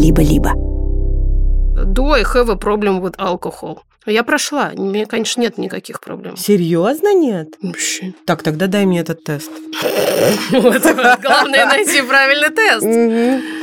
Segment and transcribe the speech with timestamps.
[0.00, 0.52] либо-либо.
[1.84, 3.80] Do I have a problem with alcohol?
[4.06, 4.72] Я прошла.
[4.74, 6.36] У меня, конечно, нет никаких проблем.
[6.36, 7.48] Серьезно нет?
[7.62, 8.14] Вообще.
[8.24, 9.50] Так, тогда дай мне этот тест.
[10.50, 13.59] Главное найти правильный тест.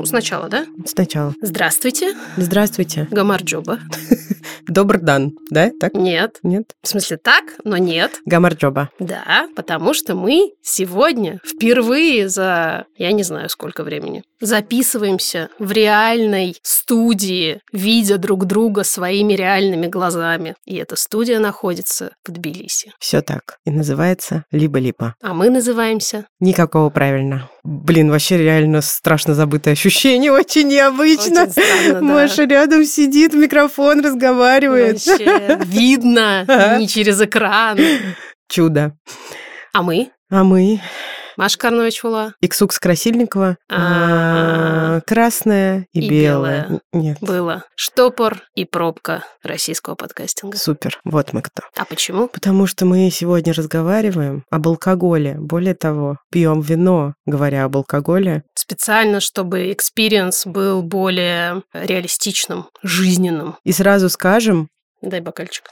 [0.00, 0.66] Ну, сначала, да?
[0.86, 1.34] Сначала.
[1.42, 3.06] Здравствуйте, Здравствуйте.
[3.10, 3.80] Гамарджоба.
[4.66, 5.70] Добрый дан, да?
[5.78, 5.94] Так?
[5.94, 6.38] Нет.
[6.42, 6.74] Нет?
[6.82, 8.20] В смысле так, но нет.
[8.24, 8.90] Гамарджоба.
[8.98, 16.56] Да, потому что мы сегодня впервые за, я не знаю сколько времени, записываемся в реальной
[16.62, 20.54] студии, видя друг друга своими реальными глазами.
[20.64, 22.92] И эта студия находится в Тбилиси.
[22.98, 23.58] Все так.
[23.64, 25.14] И называется либо-либо.
[25.22, 26.26] А мы называемся...
[26.40, 27.48] Никакого правильно.
[27.62, 31.42] Блин, вообще реально страшно забытое ощущение, очень необычно.
[31.42, 32.00] Очень странно, да.
[32.00, 35.04] Маша рядом сидит, микрофон разговаривает.
[35.06, 37.78] Вообще видно, не через экран.
[38.48, 38.96] Чудо.
[39.72, 40.10] А мы?
[40.30, 40.80] А мы?
[41.36, 42.34] Маша Карнович-Фула.
[42.40, 43.56] Иксукс Красильникова.
[43.70, 45.00] А.
[45.06, 46.80] Красная и, белая.
[46.92, 47.18] Нет.
[47.20, 50.56] Было штопор и пробка российского подкастинга.
[50.56, 51.00] Супер.
[51.04, 51.62] Вот мы кто.
[51.76, 52.28] А почему?
[52.28, 55.36] Потому что мы сегодня разговариваем об алкоголе.
[55.38, 58.42] Более того, пьем вино, говоря об алкоголе.
[58.54, 63.56] Специально, чтобы experience был более реалистичным, жизненным.
[63.64, 64.68] И сразу скажем,
[65.02, 65.64] Дай бокальчик.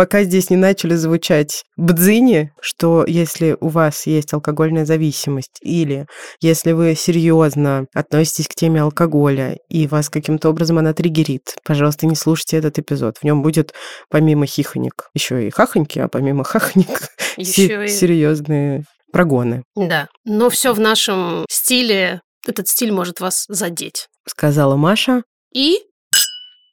[0.00, 6.06] Пока здесь не начали звучать бдзини, что если у вас есть алкогольная зависимость или
[6.40, 12.16] если вы серьезно относитесь к теме алкоголя и вас каким-то образом она триггерит, пожалуйста, не
[12.16, 13.18] слушайте этот эпизод.
[13.18, 13.74] В нем будет
[14.08, 17.88] помимо хихонек еще и хахоньки, а помимо хахонек Еще и...
[17.88, 20.08] серьезные прогоны, Да.
[20.24, 22.22] Но все в нашем стиле.
[22.46, 24.08] Этот стиль может вас задеть.
[24.26, 25.80] сказала Маша, И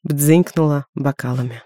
[0.05, 1.61] бдзынькнула бокалами.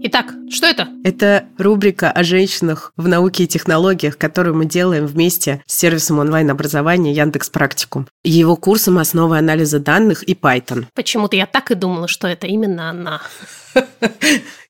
[0.00, 0.88] Итак, что это?
[1.02, 7.12] Это рубрика о женщинах в науке и технологиях, которую мы делаем вместе с сервисом онлайн-образования
[7.12, 8.06] Яндекс Практикум.
[8.22, 10.86] Его курсом основы анализа данных и Python.
[10.94, 13.20] Почему-то я так и думала, что это именно она.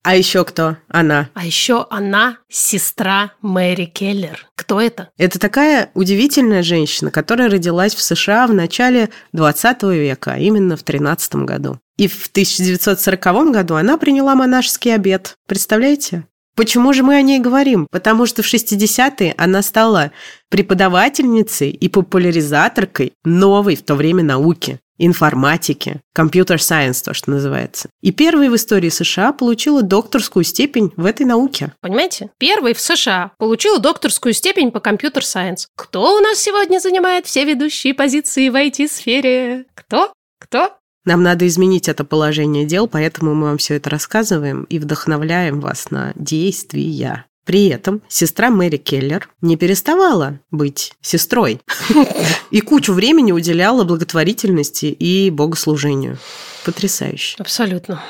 [0.03, 0.77] А еще кто?
[0.88, 1.28] Она.
[1.34, 4.47] А еще она сестра Мэри Келлер.
[4.55, 5.11] Кто это?
[5.19, 11.34] Это такая удивительная женщина, которая родилась в США в начале 20 века, именно в 13
[11.37, 11.78] году.
[11.98, 15.34] И в 1940 году она приняла монашеский обет.
[15.47, 16.25] Представляете?
[16.56, 17.86] Почему же мы о ней говорим?
[17.91, 20.10] Потому что в 60-е она стала
[20.48, 27.88] преподавательницей и популяризаторкой новой в то время науки информатики, компьютер-сайенс, то, что называется.
[28.03, 31.72] И первой в истории США получила докторскую степень в этой науке.
[31.81, 32.31] Понимаете?
[32.38, 35.69] Первый в США получил докторскую степень по компьютер-сайенс.
[35.76, 39.66] Кто у нас сегодня занимает все ведущие позиции в IT-сфере?
[39.75, 40.12] Кто?
[40.41, 40.78] Кто?
[41.08, 45.91] Нам надо изменить это положение дел, поэтому мы вам все это рассказываем и вдохновляем вас
[45.91, 47.24] на действия.
[47.46, 51.62] При этом сестра Мэри Келлер не переставала быть сестрой
[52.50, 56.19] и кучу времени уделяла благотворительности и богослужению.
[56.66, 57.36] Потрясающе.
[57.38, 58.02] Абсолютно.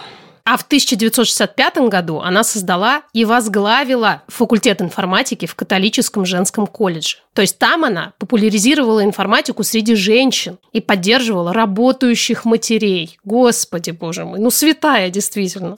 [0.50, 7.18] А в 1965 году она создала и возглавила факультет информатики в католическом женском колледже.
[7.34, 13.18] То есть там она популяризировала информатику среди женщин и поддерживала работающих матерей.
[13.24, 15.76] Господи, боже мой, ну святая действительно.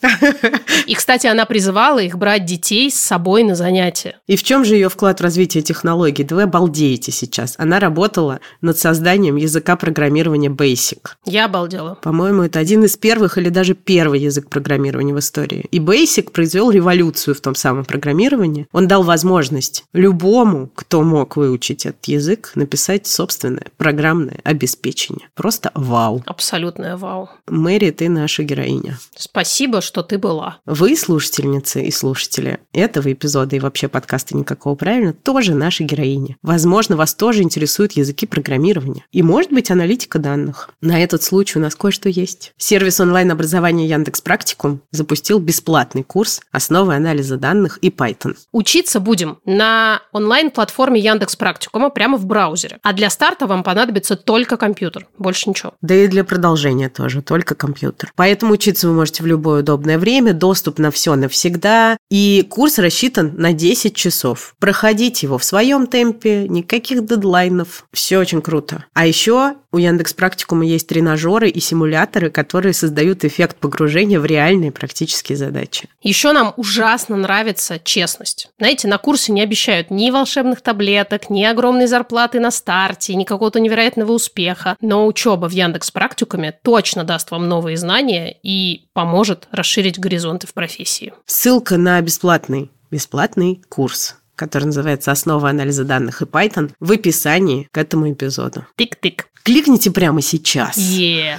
[0.87, 4.15] И, кстати, она призывала их брать детей с собой на занятия.
[4.25, 6.23] И в чем же ее вклад в развитие технологий?
[6.23, 7.55] Да вы обалдеете сейчас.
[7.57, 11.09] Она работала над созданием языка программирования Basic.
[11.25, 11.95] Я обалдела.
[12.01, 15.65] По-моему, это один из первых или даже первый язык программирования в истории.
[15.71, 18.67] И Basic произвел революцию в том самом программировании.
[18.71, 25.29] Он дал возможность любому, кто мог выучить этот язык, написать собственное программное обеспечение.
[25.35, 26.23] Просто вау.
[26.25, 27.29] Абсолютное вау.
[27.47, 28.99] Мэри, ты наша героиня.
[29.15, 30.59] Спасибо, что ты была.
[30.65, 36.37] Вы, слушательницы и слушатели этого эпизода и вообще подкаста «Никакого правильно», тоже наши героини.
[36.41, 39.05] Возможно, вас тоже интересуют языки программирования.
[39.11, 40.69] И, может быть, аналитика данных.
[40.81, 42.53] На этот случай у нас кое-что есть.
[42.57, 44.21] Сервис онлайн-образования Яндекс
[44.51, 48.35] Практикум запустил бесплатный курс «Основы анализа данных и Python».
[48.51, 52.79] Учиться будем на онлайн-платформе Яндекс Практикума прямо в браузере.
[52.83, 55.07] А для старта вам понадобится только компьютер.
[55.17, 55.73] Больше ничего.
[55.81, 58.11] Да и для продолжения тоже, только компьютер.
[58.17, 61.97] Поэтому учиться вы можете в любое удобное время, доступ на все навсегда.
[62.09, 64.55] И курс рассчитан на 10 часов.
[64.59, 67.85] Проходите его в своем темпе, никаких дедлайнов.
[67.93, 68.83] Все очень круто.
[68.93, 74.71] А еще У Яндекс Практикума есть тренажеры и симуляторы, которые создают эффект погружения в реальные
[74.71, 75.87] практические задачи.
[76.01, 78.49] Еще нам ужасно нравится честность.
[78.59, 83.61] Знаете, на курсе не обещают ни волшебных таблеток, ни огромной зарплаты на старте, ни какого-то
[83.61, 84.75] невероятного успеха.
[84.81, 90.53] Но учеба в Яндекс Практикуме точно даст вам новые знания и поможет расширить горизонты в
[90.53, 91.13] профессии.
[91.25, 97.77] Ссылка на бесплатный, бесплатный курс который называется «Основа анализа данных и Python», в описании к
[97.77, 98.65] этому эпизоду.
[98.75, 99.25] Тык-тык.
[99.43, 100.77] Кликните прямо сейчас.
[100.77, 101.37] Е.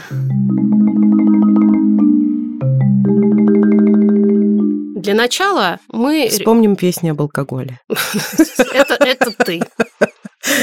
[5.01, 6.29] Для начала мы...
[6.31, 7.81] Вспомним песни об алкоголе.
[8.73, 9.61] Это, это ты.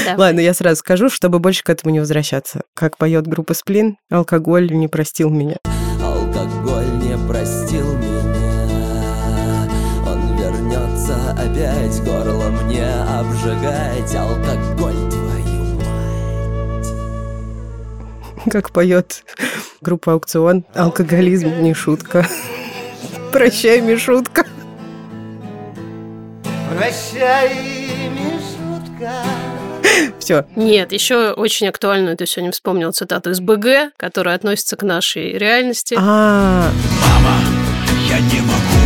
[0.06, 0.16] Давай.
[0.16, 2.62] Ладно, я сразу скажу, чтобы больше к этому не возвращаться.
[2.74, 5.56] Как поет группа Сплин, алкоголь не простил меня.
[6.02, 8.49] Алкоголь не простил меня
[11.00, 16.88] вернется опять горло мне обжигать Алкоголь твою мать
[18.50, 19.24] Как поет
[19.80, 22.26] группа Аукцион, алкоголизм не шутка.
[23.32, 24.44] Прощай, Мишутка.
[26.76, 27.54] Прощай,
[28.10, 29.22] Мишутка
[30.18, 30.46] Все.
[30.56, 35.96] Нет, еще очень актуальную ты сегодня вспомнил цитату из БГ, которая относится к нашей реальности.
[35.98, 36.70] А,
[38.08, 38.79] Я не могу.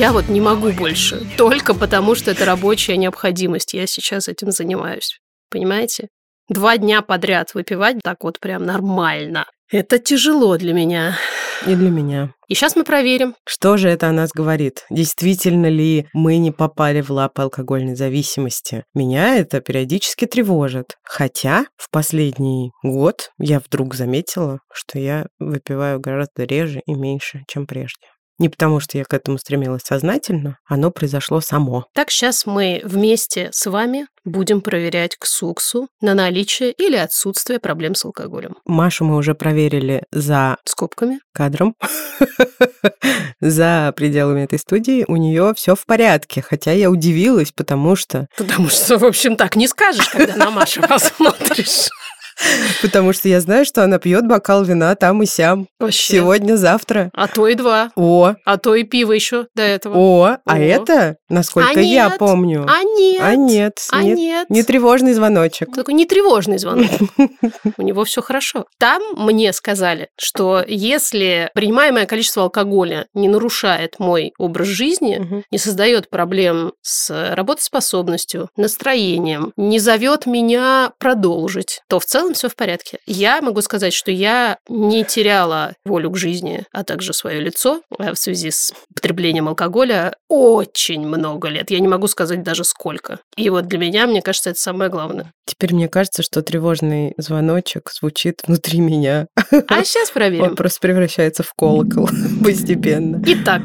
[0.00, 3.74] Я вот не могу больше, только потому что это рабочая необходимость.
[3.74, 5.20] Я сейчас этим занимаюсь.
[5.50, 6.08] Понимаете?
[6.48, 9.44] Два дня подряд выпивать так вот прям нормально.
[9.70, 11.18] Это тяжело для меня.
[11.66, 12.32] и для меня.
[12.48, 13.34] И сейчас мы проверим.
[13.46, 14.86] Что же это о нас говорит?
[14.88, 18.84] Действительно ли мы не попали в лапы алкогольной зависимости?
[18.94, 20.96] Меня это периодически тревожит.
[21.02, 27.66] Хотя в последний год я вдруг заметила, что я выпиваю гораздо реже и меньше, чем
[27.66, 28.06] прежде.
[28.40, 31.84] Не потому, что я к этому стремилась сознательно, оно произошло само.
[31.94, 38.02] Так, сейчас мы вместе с вами будем проверять ксуксу на наличие или отсутствие проблем с
[38.06, 38.56] алкоголем.
[38.64, 41.20] Машу мы уже проверили за Скобками.
[41.34, 41.74] кадром.
[43.40, 48.68] За пределами этой студии у нее все в порядке, хотя я удивилась, потому что Потому
[48.68, 51.88] что, в общем, так не скажешь, когда на Машу посмотришь.
[52.82, 55.66] потому что я знаю, что она пьет бокал вина там и сям.
[55.78, 56.14] Вообще.
[56.14, 57.10] Сегодня, завтра.
[57.14, 57.90] А то и два.
[57.96, 59.94] О, А то и пиво еще до этого.
[59.96, 60.58] о, а О.
[60.58, 62.66] это, насколько А я нет, помню.
[62.68, 63.20] А нет.
[63.22, 64.50] А нет, А не- нет.
[64.50, 65.74] не тревожный звоночек.
[65.74, 66.90] Такой нетревожный звонок.
[67.76, 68.64] У него все хорошо.
[68.78, 76.08] Там мне сказали, что если принимаемое количество алкоголя не нарушает мой образ жизни, не создает
[76.10, 82.98] проблем с работоспособностью, настроением, не зовет меня продолжить, то в целом все в порядке.
[83.06, 88.12] Я могу сказать, что я не теряла волю к жизни, а также свое лицо э,
[88.12, 91.70] в связи с потреблением алкоголя очень много лет.
[91.70, 93.18] Я не могу сказать даже сколько.
[93.36, 95.32] И вот для меня, мне кажется, это самое главное.
[95.46, 99.26] Теперь мне кажется, что тревожный звоночек звучит внутри меня.
[99.68, 100.56] А сейчас Он проверим.
[100.56, 102.08] просто превращается в колокол
[102.44, 103.22] постепенно.
[103.26, 103.62] Итак.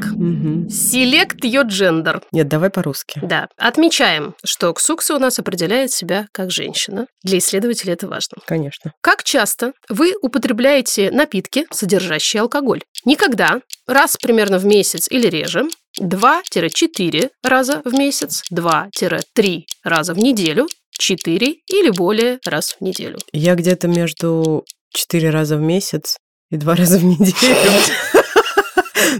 [0.68, 2.22] Select your gender.
[2.32, 3.20] Нет, давай по-русски.
[3.22, 7.06] Да, отмечаем, что Ксукса у нас определяет себя как женщина.
[7.22, 8.38] Для исследователей это важно.
[8.46, 8.92] Конечно.
[9.00, 12.82] Как часто вы употребляете напитки, содержащие алкоголь?
[13.04, 13.60] Никогда.
[13.86, 15.68] Раз примерно в месяц или реже.
[16.00, 18.42] 2-4 раза в месяц.
[18.52, 20.68] 2-3 раза в неделю.
[20.98, 23.18] 4 или более раз в неделю.
[23.32, 24.64] Я где-то между
[24.94, 26.16] четыре раза в месяц
[26.50, 27.34] и два раза в неделю.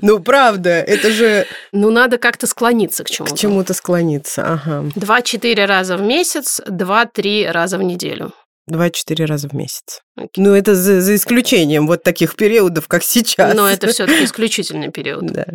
[0.03, 3.35] Ну, правда, это же Ну, надо как-то склониться к чему-то.
[3.35, 4.43] к чему-то склониться.
[4.45, 4.85] Ага.
[4.95, 8.33] 2-4 раза в месяц, 2-3 раза в неделю.
[8.67, 10.01] Два-четыре раза в месяц.
[10.17, 10.45] Окей.
[10.45, 13.55] Ну, это за, за исключением вот таких периодов, как сейчас.
[13.55, 15.27] Но это все-таки исключительный период.
[15.27, 15.47] Да.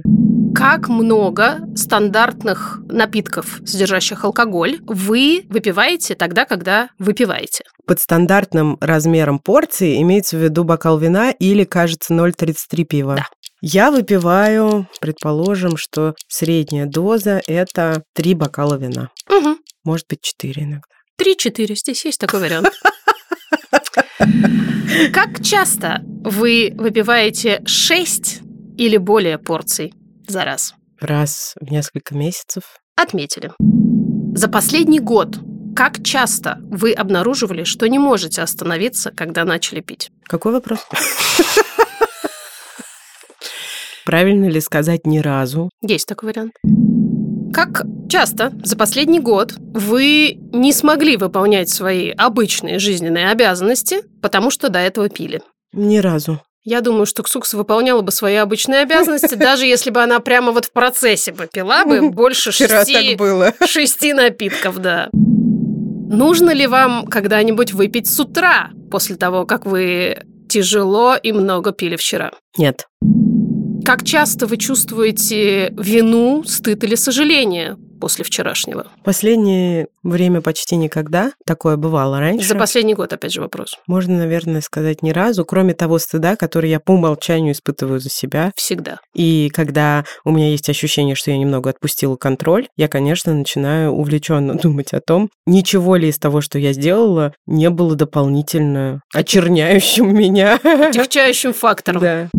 [0.55, 7.63] Как много стандартных напитков, содержащих алкоголь, вы выпиваете тогда, когда выпиваете?
[7.85, 13.15] Под стандартным размером порции имеется в виду бокал вина или, кажется, 0,33 пива.
[13.15, 13.27] Да.
[13.61, 19.09] Я выпиваю, предположим, что средняя доза– это три бокала вина.
[19.29, 19.57] Угу.
[19.83, 20.87] Может быть, четыре иногда.
[21.21, 22.71] 3-4, здесь есть такой вариант.
[25.13, 28.41] Как часто вы выпиваете 6
[28.77, 29.93] или более порций
[30.27, 30.73] за раз?
[30.99, 32.63] Раз в несколько месяцев.
[32.95, 33.51] Отметили.
[34.35, 35.37] За последний год
[35.75, 40.11] как часто вы обнаруживали, что не можете остановиться, когда начали пить?
[40.23, 40.85] Какой вопрос?
[44.05, 45.69] Правильно ли сказать ни разу?
[45.81, 46.53] Есть такой вариант.
[47.53, 54.69] Как часто за последний год вы не смогли выполнять свои обычные жизненные обязанности, потому что
[54.69, 55.41] до этого пили?
[55.73, 56.41] Ни разу.
[56.63, 60.65] Я думаю, что Ксукс выполняла бы свои обычные обязанности, даже если бы она прямо вот
[60.65, 63.17] в процессе бы пила бы больше шести,
[63.65, 65.09] шести напитков, да.
[65.13, 71.95] Нужно ли вам когда-нибудь выпить с утра, после того, как вы тяжело и много пили
[71.95, 72.31] вчера?
[72.57, 72.87] Нет.
[73.85, 78.87] Как часто вы чувствуете вину, стыд или сожаление после вчерашнего?
[79.03, 81.31] Последнее время почти никогда.
[81.45, 82.47] Такое бывало раньше.
[82.47, 83.77] За последний год, опять же, вопрос.
[83.87, 88.51] Можно, наверное, сказать ни разу, кроме того стыда, который я по умолчанию испытываю за себя.
[88.55, 88.99] Всегда.
[89.15, 94.55] И когда у меня есть ощущение, что я немного отпустила контроль, я, конечно, начинаю увлеченно
[94.61, 100.59] думать о том, ничего ли из того, что я сделала, не было дополнительно очерняющим меня.
[100.91, 102.01] Тягчающим фактором.
[102.11, 102.29] Да.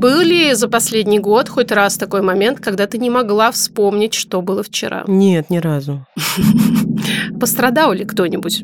[0.00, 4.40] Был ли за последний год хоть раз такой момент, когда ты не могла вспомнить, что
[4.40, 5.04] было вчера?
[5.06, 6.06] Нет, ни разу.
[7.38, 8.62] Пострадал ли кто-нибудь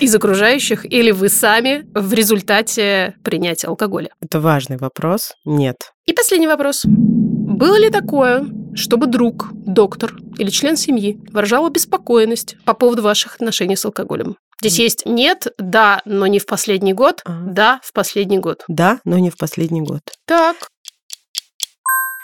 [0.00, 4.08] из окружающих или вы сами в результате принятия алкоголя?
[4.22, 5.34] Это важный вопрос.
[5.44, 5.76] Нет.
[6.06, 6.86] И последний вопрос.
[6.86, 13.76] Было ли такое, чтобы друг, доктор или член семьи выражал обеспокоенность по поводу ваших отношений
[13.76, 14.36] с алкоголем?
[14.62, 17.38] Здесь есть нет, да, но не в последний год, Ага.
[17.50, 18.62] да, в последний год.
[18.68, 20.00] Да, но не в последний год.
[20.26, 20.56] Так.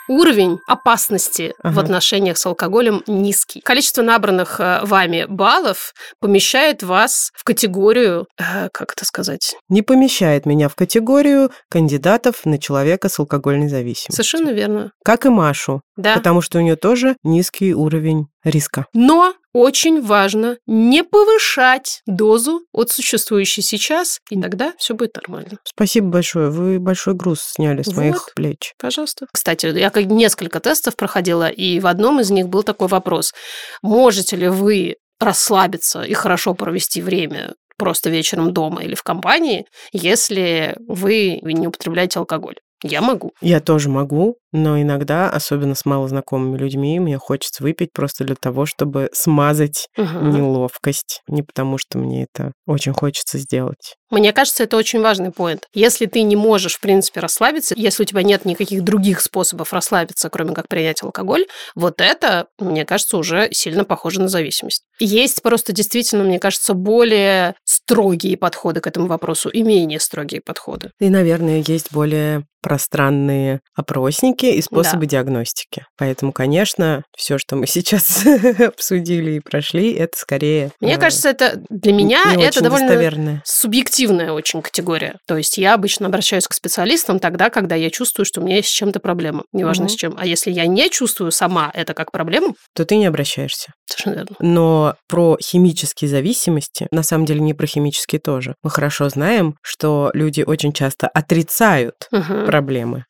[0.09, 1.81] Уровень опасности в Ага.
[1.81, 3.59] отношениях с алкоголем низкий.
[3.59, 10.45] Количество набранных э, вами баллов помещает вас в категорию, э, как это сказать, Не помещает
[10.45, 14.13] меня в категорию кандидатов на человека с алкогольной зависимостью.
[14.13, 14.91] совершенно верно.
[15.03, 16.15] Как и Машу, Да.
[16.15, 18.85] потому что у нее тоже низкий уровень риска.
[18.93, 25.57] Но очень важно не повышать дозу от существующей сейчас, и тогда все будет нормально.
[25.63, 26.49] Спасибо большое.
[26.49, 28.33] Вы большой груз сняли с моих Вот.
[28.35, 28.73] плеч.
[28.79, 29.25] Пожалуйста.
[29.33, 33.33] Кстати, я как несколько тестов проходила, и в одном из них был такой вопрос.
[33.81, 40.75] Можете ли вы расслабиться и хорошо провести время просто вечером дома или в компании, если
[40.87, 42.55] вы не употребляете алкоголь?
[42.83, 43.33] Я могу.
[43.41, 48.65] Я тоже могу, но иногда, особенно с малознакомыми людьми, мне хочется выпить просто для того,
[48.65, 50.31] чтобы смазать Мгм.
[50.31, 51.21] неловкость.
[51.27, 53.95] Не потому, что мне это очень хочется сделать.
[54.09, 55.65] Мне кажется, это очень важный поинт.
[55.73, 60.29] Если ты не можешь, в принципе, расслабиться, если у тебя нет никаких других способов расслабиться,
[60.29, 64.83] кроме как принять алкоголь, вот это, мне кажется, уже сильно похоже на зависимость.
[64.99, 70.91] Есть просто действительно, мне кажется, более строгие подходы к этому вопросу и менее строгие подходы.
[70.99, 75.11] И, наверное, есть более пространные опросники и способы Да.
[75.11, 75.85] диагностики.
[75.97, 78.25] Поэтому, конечно, все, что мы сейчас
[78.59, 80.71] обсудили и прошли, это скорее...
[80.79, 83.41] Мне э, кажется, это для меня не это довольно достоверное.
[83.45, 85.15] субъективная очень категория.
[85.27, 88.69] То есть я обычно обращаюсь к специалистам тогда, когда я чувствую, что у меня есть
[88.69, 89.43] с чем-то проблема.
[89.51, 89.89] Неважно Мгм.
[89.89, 90.15] с чем.
[90.17, 93.71] А если я не чувствую сама это как проблему, То ты не обращаешься.
[93.89, 94.35] совершенно верно.
[94.39, 98.55] Но про химические зависимости, на самом деле не про химические тоже.
[98.63, 102.45] Мы хорошо знаем, что люди очень часто отрицают Мгм.
[102.45, 103.03] проблемы.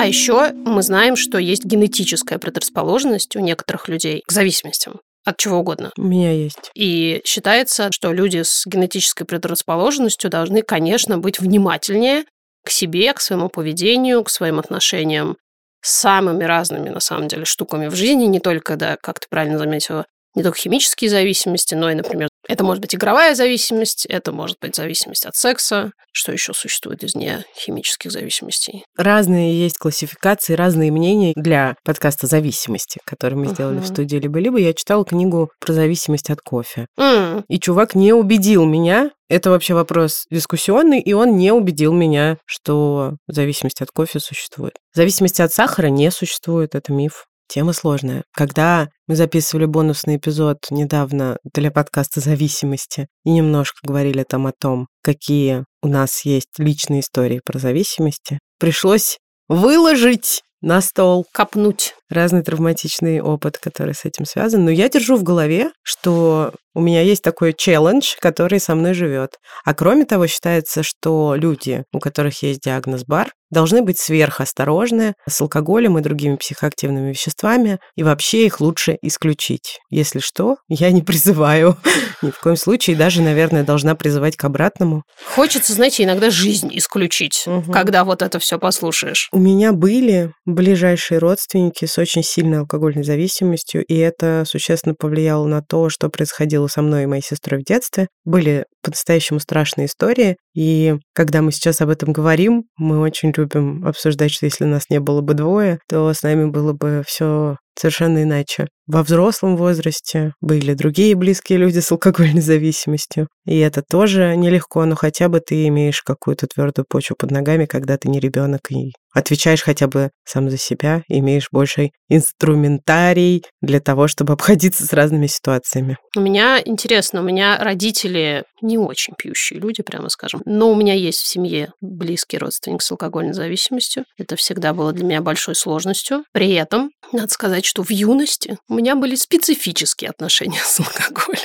[0.00, 5.58] А еще мы знаем, что есть генетическая предрасположенность у некоторых людей к зависимостям от чего
[5.58, 5.92] угодно.
[5.98, 6.70] У меня есть.
[6.74, 12.24] И считается, что люди с генетической предрасположенностью должны, конечно, быть внимательнее
[12.64, 15.36] к себе, к своему поведению, к своим отношениям
[15.82, 19.58] с самыми разными, на самом деле, штуками в жизни, не только, да, как ты правильно
[19.58, 24.56] заметила, не только химические зависимости, но и, например, это может быть игровая зависимость, это может
[24.60, 28.84] быть зависимость от секса, что еще существует из нехимических зависимостей.
[28.96, 33.86] Разные есть классификации, разные мнения для подкаста «Зависимости», который мы сделали в Ага.
[33.94, 34.58] студии «Либо-либо».
[34.58, 36.86] Я читала книгу про зависимость от кофе.
[36.98, 42.36] М, И чувак не убедил меня, это вообще вопрос дискуссионный, и он не убедил меня,
[42.46, 44.74] что зависимость от кофе существует.
[44.94, 47.24] Зависимости от сахара не существует, это миф.
[47.50, 48.22] Тема сложная.
[48.32, 54.86] Когда мы записывали бонусный эпизод недавно для подкаста «Зависимости» и немножко говорили там о том,
[55.02, 61.96] какие у нас есть личные истории про зависимости, пришлось выложить на стол копнуть.
[62.10, 64.64] Разный травматичный опыт, который с этим связан.
[64.64, 69.36] Но я держу в голове, что у меня есть такой челлендж, который со мной живет.
[69.64, 75.40] А кроме того, считается, что люди, у которых есть диагноз БАР, должны быть сверхосторожны с
[75.40, 79.78] алкоголем и другими психоактивными веществами, и вообще их лучше исключить.
[79.90, 81.76] Если что, я не призываю
[82.22, 85.02] ни в коем случае, даже, наверное, должна призывать к обратному.
[85.34, 87.72] Хочется, знаете, иногда жизнь исключить, Мгм.
[87.72, 89.28] когда вот это все послушаешь.
[89.32, 95.62] У меня были ближайшие родственники с очень сильной алкогольной зависимостью, и это существенно повлияло на
[95.62, 98.08] то, что происходило со мной и моей сестрой в детстве.
[98.24, 104.32] Были по-настоящему страшные истории, И когда мы сейчас об этом говорим, мы очень любим обсуждать,
[104.32, 108.66] что если нас не было бы двое, то с нами было бы все совершенно иначе.
[108.86, 113.28] Во взрослом возрасте были другие близкие люди с алкогольной зависимостью.
[113.46, 117.96] И это тоже нелегко, но хотя бы ты имеешь какую-то твердую почву под ногами, когда
[117.96, 124.08] ты не ребенок и отвечаешь хотя бы сам за себя, имеешь больший инструментарий для того,
[124.08, 125.96] чтобы обходиться с разными ситуациями.
[126.16, 130.42] У меня интересно, у меня родители не очень пьющие люди, прямо скажем.
[130.44, 134.04] Но у меня есть в семье близкий родственник с алкогольной зависимостью.
[134.18, 136.24] Это всегда было для меня большой сложностью.
[136.32, 141.40] При этом, надо сказать, что в юности у меня были специфические отношения с алкоголем.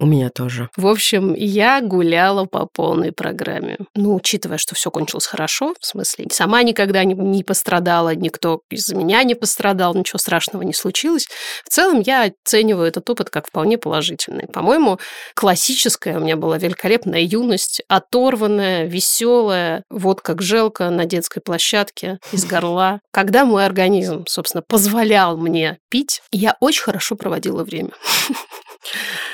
[0.00, 0.70] У меня тоже.
[0.76, 3.78] В общем, я гуляла по полной программе.
[3.96, 8.94] Ну, учитывая, что все кончилось хорошо, в смысле, сама никогда не, не пострадала, никто из-за
[8.94, 11.26] меня не пострадал, ничего страшного не случилось.
[11.64, 14.46] В целом, я оцениваю этот опыт как вполне положительный.
[14.46, 15.00] По-моему,
[15.34, 22.44] классическая у меня была великолепная юность, оторванная, веселая, вот как желка на детской площадке из
[22.44, 23.00] горла.
[23.10, 27.90] Когда мой организм, собственно, позволял мне пить, я очень хорошо проводила время.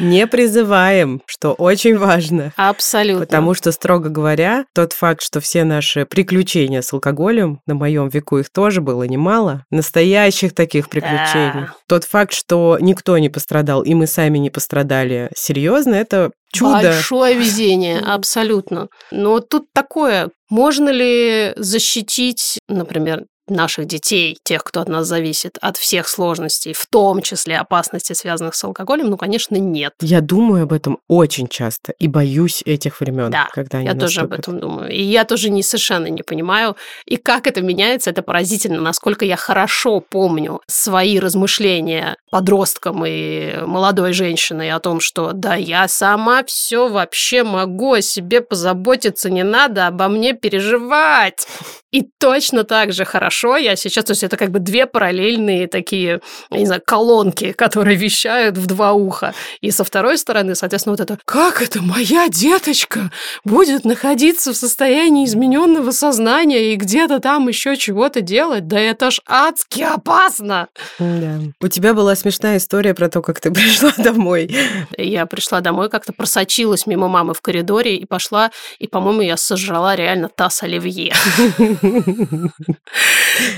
[0.00, 2.52] Не призываем, что очень важно.
[2.56, 3.20] Абсолютно.
[3.20, 8.38] Потому что, строго говоря, тот факт, что все наши приключения с алкоголем, на моем веку
[8.38, 11.66] их тоже было немало, настоящих таких приключений.
[11.66, 11.74] Да.
[11.86, 16.82] Тот факт, что никто не пострадал, и мы сами не пострадали серьезно, это чудо.
[16.82, 18.88] Большое везение, абсолютно.
[19.10, 25.76] Но тут такое, можно ли защитить, например, наших детей, тех, кто от нас зависит, от
[25.76, 29.92] всех сложностей, в том числе опасностей, связанных с алкоголем, ну, конечно, нет.
[30.00, 34.20] Я думаю об этом очень часто и боюсь этих времен, Да, когда они Я тоже
[34.20, 34.38] об наступят.
[34.48, 34.90] этом думаю.
[34.90, 36.76] И я тоже не совершенно не понимаю.
[37.06, 44.12] И как это меняется, это поразительно, насколько я хорошо помню свои размышления подростком и молодой
[44.12, 49.86] женщиной о том, что да, я сама все вообще могу о себе позаботиться, не надо
[49.86, 51.46] обо мне переживать.
[51.94, 56.20] И точно так же хорошо я сейчас, то есть это как бы две параллельные такие,
[56.50, 59.32] я не знаю, колонки, которые вещают в два уха.
[59.60, 63.12] И со второй стороны, соответственно, вот это «Как это моя деточка
[63.44, 68.66] будет находиться в состоянии измененного сознания и где-то там еще чего-то делать?
[68.66, 70.66] Да это ж адски опасно!»
[70.98, 71.38] Да.
[71.60, 74.52] У тебя была смешная история про то, как ты пришла домой.
[74.98, 79.94] Я пришла домой, как-то просочилась мимо мамы в коридоре и пошла, и, по-моему, я сожрала
[79.94, 81.14] реально таз оливье.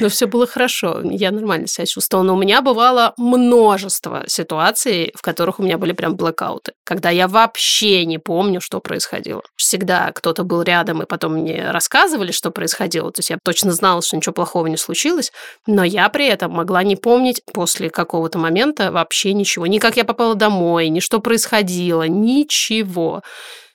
[0.00, 2.26] Но все было хорошо, я нормально себя чувствовала.
[2.26, 7.28] Но у меня бывало множество ситуаций, в которых у меня были прям блэкауты, когда я
[7.28, 9.42] вообще не помню, что происходило.
[9.56, 13.10] Всегда кто-то был рядом, и потом мне рассказывали, что происходило.
[13.12, 15.32] То есть я точно знала, что ничего плохого не случилось,
[15.66, 19.66] но я при этом могла не помнить после какого-то момента вообще ничего.
[19.66, 23.22] Ни как я попала домой, ни что происходило, ничего.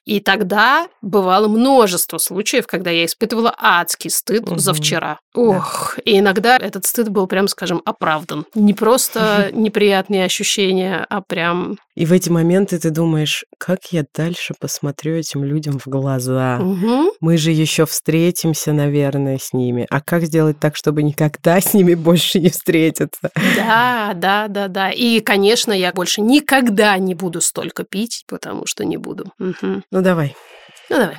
[0.05, 4.59] И тогда бывало множество случаев, когда я испытывала адский стыд Мгм.
[4.59, 5.19] за вчера.
[5.33, 8.45] Ох, и иногда этот стыд был, прям скажем, оправдан.
[8.53, 11.77] Не просто неприятные ощущения, а прям...
[11.95, 16.57] И в эти моменты ты думаешь, как я дальше посмотрю этим людям в глаза?
[16.57, 17.11] Мгм.
[17.19, 19.87] Мы же еще встретимся, наверное, с ними.
[19.89, 23.29] А как сделать так, чтобы никогда с ними больше не встретиться?
[23.55, 24.91] Да, да, да, да.
[24.91, 29.31] И, конечно, я больше никогда не буду столько пить, потому что не буду.
[29.37, 29.83] Мгм.
[29.91, 30.35] Ну давай.
[30.89, 31.17] Ну, давай.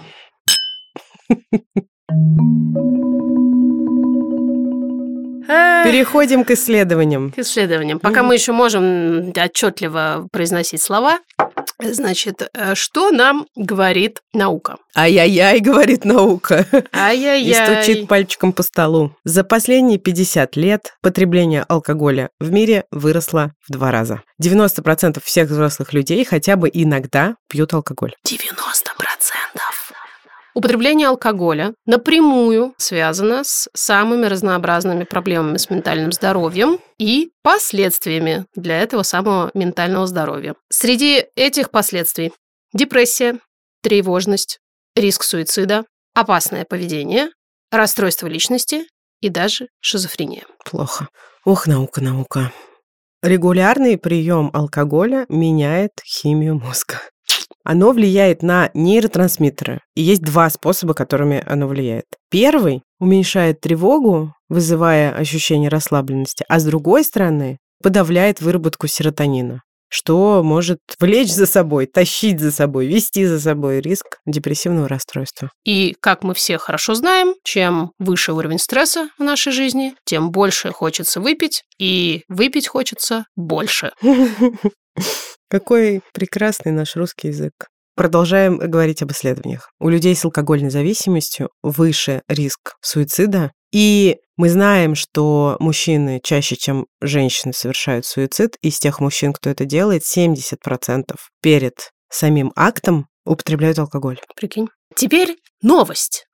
[5.85, 7.33] Переходим к исследованиям.
[7.33, 7.99] К исследованиям.
[7.99, 11.19] Пока мы еще можем отчетливо произносить слова,
[11.79, 14.77] значит, э, что нам говорит наука?
[14.95, 16.67] Ай-яй-яй, говорит наука.
[16.73, 17.83] И Ай-яй-яй.
[17.83, 19.17] стучит пальчиком по столу.
[19.25, 24.23] За последние 50 лет потребление алкоголя в мире выросло в два раза.
[24.43, 28.13] 90% всех взрослых людей хотя бы иногда пьют алкоголь.
[28.27, 28.37] 90%.
[30.55, 39.03] Употребление алкоголя напрямую связано с самыми разнообразными проблемами с ментальным здоровьем и последствиями для этого
[39.03, 40.55] самого ментального здоровья.
[40.69, 42.33] Среди этих последствий
[42.75, 43.39] депрессия,
[43.83, 44.59] тревожность,
[44.95, 45.85] риск суицида,
[46.15, 47.31] опасное поведение,
[47.71, 48.85] расстройство личности
[49.21, 50.45] и даже шизофрения.
[50.65, 51.09] Плохо.
[51.45, 52.53] Ох, наука, наука.
[53.23, 57.01] Регулярный прием алкоголя меняет химию мозга.
[57.65, 59.81] Оно влияет на нейротрансмиттеры.
[59.95, 62.07] И есть два способа, которыми оно влияет.
[62.31, 70.79] Первый уменьшает тревогу, вызывая ощущение расслабленности, а с другой стороны подавляет выработку серотонина, что может
[70.99, 75.51] влечь за собой, тащить за собой, вести за собой риск депрессивного расстройства.
[75.65, 80.73] И, как мы все хорошо знаем, чем выше уровень стресса в нашей жизни, тем больше
[80.73, 83.93] хочется выпить, и выпить хочется больше.
[85.53, 87.53] Какой прекрасный наш русский язык.
[87.95, 89.71] продолжаем говорить об исследованиях.
[89.79, 96.87] У людей с алкогольной зависимостью выше риск суицида, и мы знаем, что мужчины чаще, чем
[97.03, 98.57] женщины, совершают суицид.
[98.63, 104.21] Из тех мужчин, кто это делает, 70% перед самим актом употребляют алкоголь.
[104.35, 104.69] Прикинь.
[104.97, 106.25] Теперь новость.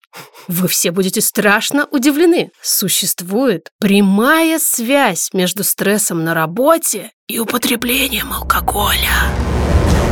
[0.47, 2.51] Вы все будете страшно удивлены.
[2.63, 9.11] Существует прямая связь между стрессом на работе и употреблением алкоголя.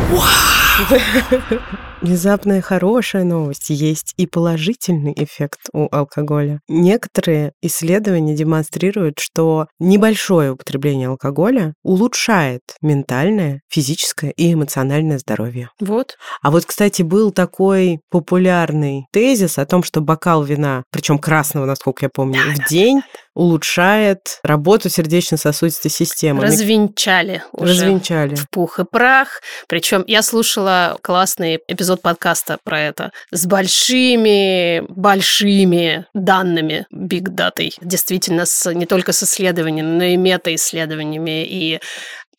[2.03, 3.71] Внезапная хорошая новость.
[3.71, 6.61] Есть и положительный эффект у алкоголя.
[6.69, 15.71] Некоторые исследования демонстрируют, что небольшое употребление алкоголя улучшает ментальное, физическое и эмоциональное здоровье.
[15.81, 16.17] Вот.
[16.43, 22.05] А вот, кстати, был такой популярный тезис о том, что бокал вина, причем красного, насколько
[22.05, 23.01] я помню, в день
[23.37, 26.43] улучшает работу сердечно-сосудистой системы.
[26.43, 27.73] Развенчали уже.
[27.73, 28.35] Развенчали.
[28.35, 29.43] В пух и прах.
[29.69, 37.75] Причем я слушала классный эпизод подкаста про это с большими, большими данными, биг датой.
[37.83, 41.81] Действительно, с, не только с исследованиями, но и мета-исследованиями, и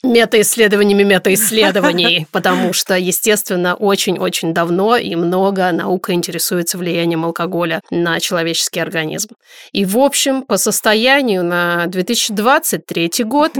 [0.03, 8.79] метаисследованиями метаисследований, потому что, естественно, очень-очень давно и много наука интересуется влиянием алкоголя на человеческий
[8.79, 9.29] организм.
[9.71, 13.53] И, в общем, по состоянию на 2023 год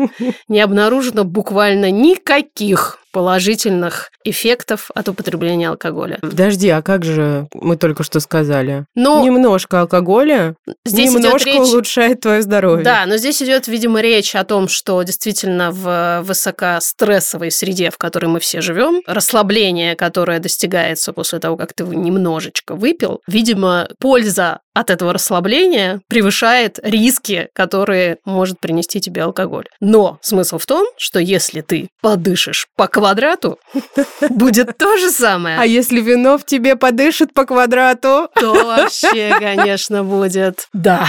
[0.47, 6.19] не обнаружено буквально никаких положительных эффектов от употребления алкоголя.
[6.21, 8.85] Подожди, а как же мы только что сказали?
[8.93, 10.53] Ну, Немножко алкоголя
[10.85, 11.57] здесь немножко речь...
[11.57, 12.83] улучшает твое здоровье.
[12.85, 18.27] Да, но здесь идет, видимо, речь о том, что действительно в высокострессовой среде, в которой
[18.27, 24.91] мы все живем, расслабление, которое достигается после того, как ты немножечко выпил, видимо, польза от
[24.91, 29.65] этого расслабления превышает риски, которые может принести тебе алкоголь.
[29.79, 33.59] Но смысл в том, что если ты подышишь по квадрату,
[34.29, 35.57] будет то же самое.
[35.59, 38.29] А если вино в тебе подышит по квадрату?
[38.35, 40.67] То вообще, конечно, будет.
[40.73, 41.07] Да.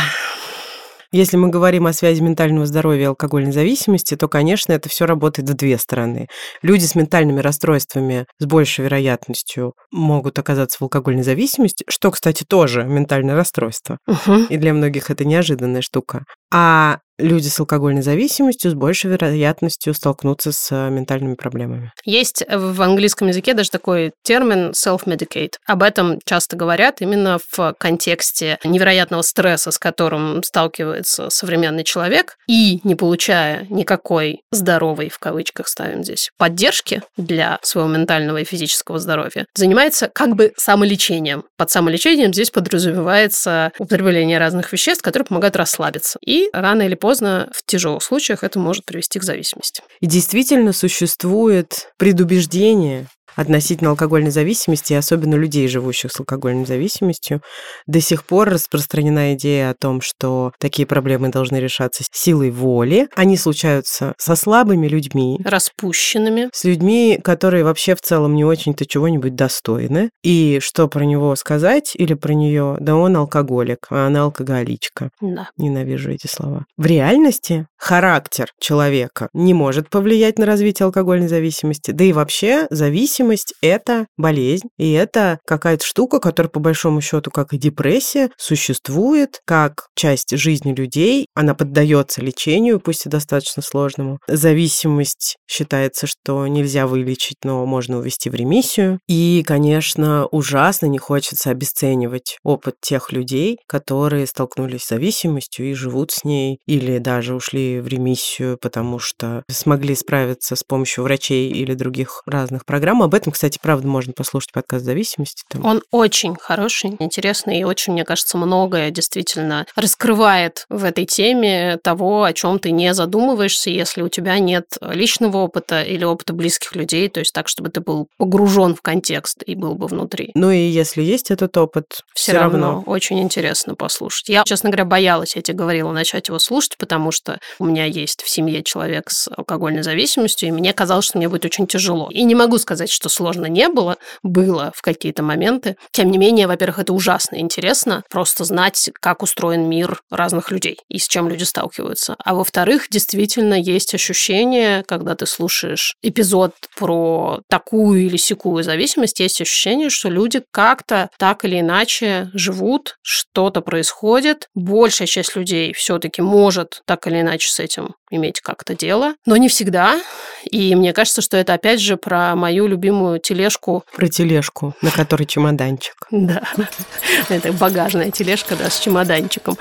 [1.11, 5.49] Если мы говорим о связи ментального здоровья и алкогольной зависимости, то, конечно, это все работает
[5.49, 6.29] в две стороны.
[6.61, 12.85] Люди с ментальными расстройствами с большей вероятностью могут оказаться в алкогольной зависимости, что, кстати, тоже
[12.85, 13.99] ментальное расстройство.
[14.07, 14.47] Угу.
[14.51, 16.25] И для многих это неожиданная штука.
[16.53, 21.92] А люди с алкогольной зависимостью с большей вероятностью столкнуться с э, ментальными проблемами.
[22.04, 25.54] Есть в английском языке даже такой термин self-medicate.
[25.66, 32.81] Об этом часто говорят именно в контексте невероятного стресса, с которым сталкивается современный человек, и
[32.85, 39.46] не получая никакой здоровой, в кавычках ставим здесь, поддержки для своего ментального и физического здоровья,
[39.54, 41.44] занимается как бы самолечением.
[41.57, 46.18] Под самолечением здесь подразумевается употребление разных веществ, которые помогают расслабиться.
[46.24, 49.83] И рано или поздно поздно в тяжелых случаях это может привести к зависимости.
[50.01, 53.07] И действительно существует предубеждение
[53.38, 57.40] относительно алкогольной зависимости, и особенно людей, живущих с алкогольной зависимостью,
[57.87, 63.09] до сих пор распространена идея о том, что такие проблемы должны решаться силой воли.
[63.14, 65.38] Они случаются со слабыми людьми.
[65.44, 66.48] Распущенными.
[66.53, 70.11] С людьми, которые вообще в целом не очень-то чего-нибудь достойны.
[70.24, 72.77] И что про него сказать или про нее?
[72.81, 75.11] Да он алкоголик, а она алкоголичка.
[75.20, 75.51] Да.
[75.57, 76.64] Ненавижу эти слова.
[76.77, 81.92] В реальности характер человека не может повлиять на развитие алкогольной зависимости.
[81.92, 87.31] Да и вообще зависимость зависимость– это болезнь, и это какая-то штука, которая, по большому счету,
[87.31, 91.27] как и депрессия, существует как часть жизни людей.
[91.35, 94.19] Она поддается лечению, пусть и достаточно сложному.
[94.27, 98.99] Зависимость считается, что нельзя вылечить, но можно увести в ремиссию.
[99.09, 106.12] И, конечно, ужасно не хочется обесценивать опыт тех людей, которые столкнулись с зависимостью и живут
[106.12, 111.75] с ней, или даже ушли в ремиссию, потому что смогли справиться с помощью врачей или
[111.75, 113.03] других разных программ.
[113.03, 115.42] Об этом, кстати, правда, можно послушать подкаст зависимости.
[115.48, 115.64] Там.
[115.64, 122.24] Он очень хороший, интересный и очень, мне кажется, многое действительно раскрывает в этой теме того,
[122.24, 127.09] о чем ты не задумываешься, если у тебя нет личного опыта или опыта близких людей,
[127.09, 130.31] то есть так, чтобы ты был погружен в контекст и был бы внутри.
[130.35, 134.28] Ну и если есть этот опыт, все, все равно, равно очень интересно послушать.
[134.28, 138.22] Я, честно говоря, боялась, я тебе говорила, начать его слушать, потому что у меня есть
[138.22, 142.09] в семье человек с алкогольной зависимостью, и мне казалось, что мне будет очень тяжело.
[142.11, 145.77] И не могу сказать, что сложно не было, было в какие-то моменты.
[145.93, 150.99] Тем не менее, во-первых, это ужасно интересно, просто знать, как устроен мир разных людей и
[150.99, 152.17] с чем люди сталкиваются.
[152.19, 159.41] А во-вторых, действительно есть ощущение, когда ты слушаешь эпизод про такую или секую зависимость, есть
[159.41, 164.49] ощущение, что люди как-то так или иначе живут, что-то происходит.
[164.57, 169.49] Большая часть людей все-таки может так или иначе с этим иметь как-то дело, но не
[169.49, 170.01] всегда.
[170.44, 173.85] И мне кажется, что это опять же про мою любимую тележку.
[173.94, 175.94] Про тележку, на которой чемоданчик.
[176.11, 176.42] Да,
[177.29, 179.59] это багажная тележка, да, с чемоданчиком.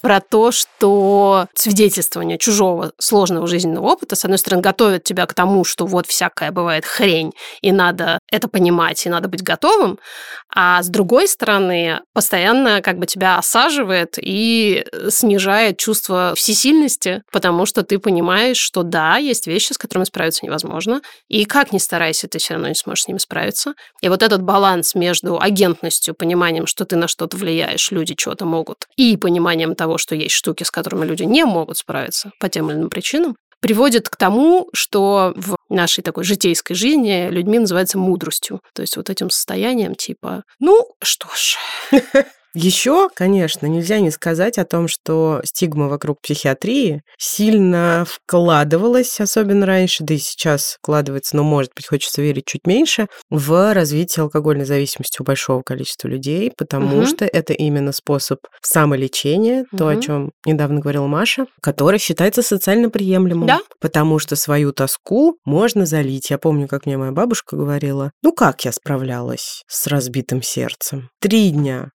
[0.00, 5.64] Про то, что свидетельствование чужого сложного жизненного опыта, с одной стороны, готовит тебя к тому,
[5.64, 9.98] что вот всякая бывает хрень, и надо это понимать, и надо быть готовым,
[10.54, 17.82] а с другой стороны, постоянно как бы тебя осаживает и снижает чувство всесильности, потому что
[17.90, 22.38] ты понимаешь, что да, есть вещи, с которыми справиться невозможно, и как ни старайся, ты
[22.38, 23.74] все равно не сможешь с ними справиться.
[24.00, 28.86] И вот этот баланс между агентностью, пониманием, что ты на что-то влияешь, люди чего-то могут,
[28.96, 32.76] и пониманием того, что есть штуки, с которыми люди не могут справиться по тем или
[32.76, 38.60] иным причинам, приводит к тому, что в нашей такой житейской жизни людьми называется мудростью.
[38.72, 41.56] То есть вот этим состоянием типа, ну что ж,
[42.54, 50.02] Еще, конечно, нельзя не сказать о том, что стигма вокруг психиатрии сильно вкладывалась, особенно раньше,
[50.04, 55.20] да и сейчас вкладывается, но, может быть, хочется верить чуть меньше, в развитие алкогольной зависимости
[55.20, 57.06] у большого количества людей, потому Мгм.
[57.06, 63.46] что это именно способ самолечения, то, о чем недавно говорила Маша, который считается социально приемлемым.
[63.46, 63.60] Да.
[63.80, 66.30] Потому что свою тоску можно залить.
[66.30, 71.10] Я помню, как мне моя бабушка говорила, ну как я справлялась с разбитым сердцем?
[71.20, 71.90] Три дня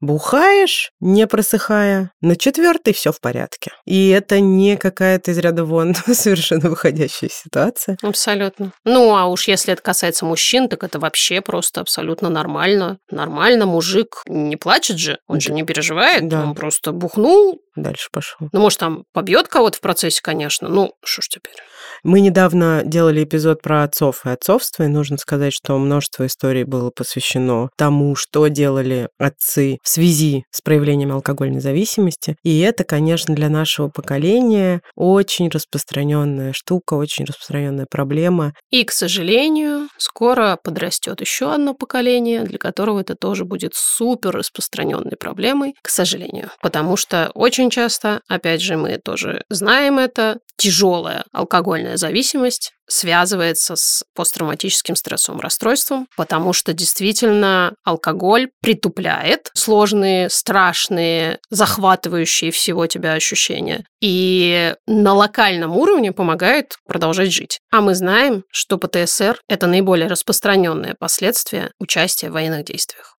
[0.42, 3.72] бухаешь, не просыхая, на четвертый все в порядке.
[3.86, 7.98] И это не какая-то из ряда вон совершенно выходящая ситуация.
[8.02, 8.72] Абсолютно.
[8.84, 12.98] Ну, а уж если это касается мужчин, так это вообще просто абсолютно нормально.
[13.10, 16.44] Нормально, мужик не плачет же, он же не переживает, Да.
[16.44, 17.62] он просто бухнул.
[17.76, 18.50] Дальше пошел.
[18.52, 20.68] Ну, может, там побьет кого-то в процессе, конечно.
[20.68, 21.56] Ну, что ж теперь.
[22.04, 26.90] Мы недавно делали эпизод про отцов и отцовство, и нужно сказать, что множество историй было
[26.90, 32.38] посвящено тому, что делали отцы в связи с проявлением алкогольной зависимости.
[32.44, 38.54] И это, конечно, для нашего поколения очень распространенная штука, очень распространенная проблема.
[38.72, 45.18] И, к сожалению, скоро подрастет еще одно поколение, для которого это тоже будет супер распространенной
[45.18, 46.50] проблемой, к сожалению.
[46.62, 54.04] Потому что очень часто, опять же, мы тоже знаем это, тяжелая алкогольная зависимость связывается с
[54.16, 63.86] посттравматическим стрессовым расстройством, потому что действительно алкоголь притупляет сложные, страшные, захватывающие всего тебя ощущения.
[64.02, 67.60] И на локальном уровне помогает продолжать жить.
[67.72, 73.16] А мы знаем, что ПТСР– это наиболее распространенное последствие участия в военных действиях.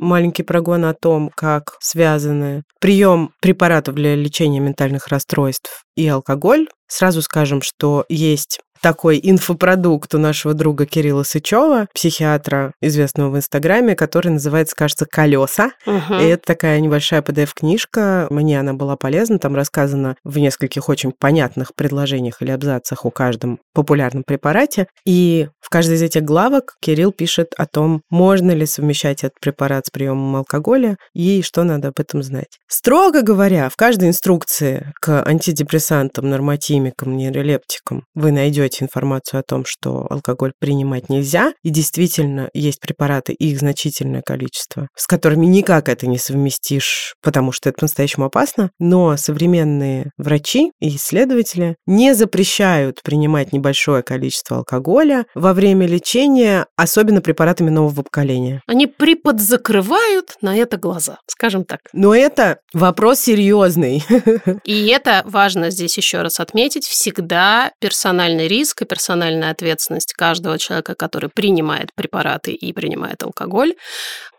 [0.00, 6.68] Маленький прогон о том, как связаны прием препаратов для лечения ментальных расстройств и алкоголь.
[6.88, 13.94] Сразу скажем, что есть такой инфопродукт у нашего друга Кирилла Сычева, психиатра, известного в Инстаграме,
[13.94, 15.72] который называется, кажется, «Колеса».
[15.86, 16.20] Мгм.
[16.20, 18.26] И это такая небольшая PDF-книжка.
[18.30, 19.38] Мне она была полезна.
[19.38, 24.86] Там рассказано в нескольких очень понятных предложениях или абзацах о каждом популярном препарате.
[25.04, 29.86] И в каждой из этих главок Кирилл пишет о том, можно ли совмещать этот препарат
[29.86, 32.58] с приемом алкоголя и что надо об этом знать.
[32.68, 40.06] Строго говоря, в каждой инструкции к антидепрессантам, нормотимикам, нейролептикам вы найдете информацию о том, что
[40.08, 41.52] алкоголь принимать нельзя.
[41.62, 47.52] И действительно, есть препараты, и их значительное количество, с которыми никак это не совместишь, потому
[47.52, 48.70] что это по-настоящему опасно.
[48.78, 57.20] Но современные врачи и исследователи не запрещают принимать небольшое количество алкоголя во время лечения, особенно
[57.20, 58.62] препаратами нового поколения.
[58.66, 61.80] Они приподзакрывают на это глаза, скажем так.
[61.92, 64.04] Но это вопрос серьезный.
[64.64, 66.86] И это важно здесь еще раз отметить.
[66.86, 73.74] Всегда персональный риск и персональная ответственность каждого человека, который принимает препараты и принимает алкоголь.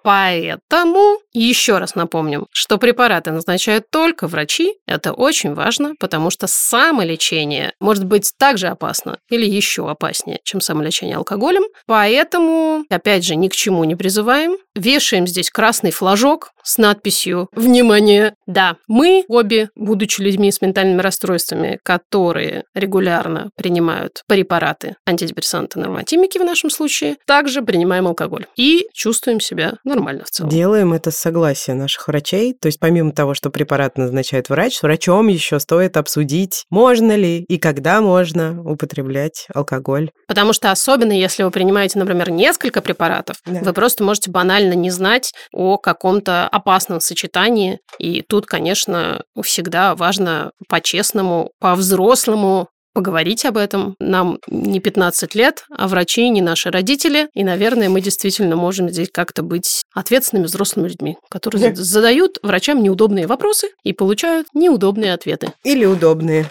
[0.03, 4.75] Поэтому еще раз напомним, что препараты назначают только врачи.
[4.87, 11.17] Это очень важно, потому что самолечение может быть также опасно или еще опаснее, чем самолечение
[11.17, 11.63] алкоголем.
[11.85, 14.57] Поэтому, опять же, ни к чему не призываем.
[14.75, 18.35] Вешаем здесь красный флажок с надписью «Внимание!».
[18.45, 26.45] Да, мы обе, будучи людьми с ментальными расстройствами, которые регулярно принимают препараты, антидепрессанты, нормотимики в
[26.45, 30.49] нашем случае, также принимаем алкоголь и чувствуем себя нормально в целом.
[30.49, 32.55] Делаем это с согласия наших врачей.
[32.59, 37.39] То есть помимо того, что препарат назначает врач, с врачом еще стоит обсудить, можно ли
[37.43, 40.09] и когда можно употреблять алкоголь.
[40.27, 43.59] Потому что особенно если вы принимаете, например, несколько препаратов, Да.
[43.61, 47.79] вы просто можете банально не знать о каком-то опасном сочетании.
[47.99, 53.95] И тут, конечно, всегда важно по-честному, по-взрослому поговорить об этом.
[53.99, 57.29] Нам не 15 лет, а врачи не наши родители.
[57.33, 63.27] И, наверное, мы действительно можем здесь как-то быть ответственными взрослыми людьми, которые задают врачам неудобные
[63.27, 65.53] вопросы и получают неудобные ответы.
[65.63, 66.49] Или удобные.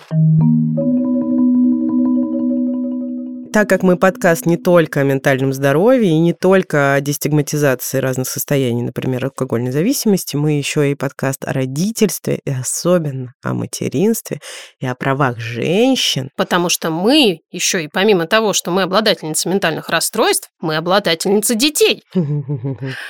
[3.53, 8.29] Так как мы подкаст не только о ментальном здоровье и не только о дестигматизации разных
[8.29, 14.39] состояний, например, алкогольной зависимости, мы еще и подкаст о родительстве и особенно о материнстве
[14.79, 16.31] и о правах женщин.
[16.37, 22.05] Потому что мы еще и помимо того, что мы обладательницы ментальных расстройств, мы обладательницы детей.